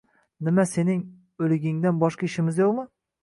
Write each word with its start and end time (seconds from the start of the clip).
Nima, 0.45 0.63
sening... 0.69 1.03
o‘ligingdan 1.47 2.01
boshqa 2.05 2.29
ishimiz 2.31 2.63
yo‘qmi? 2.65 2.89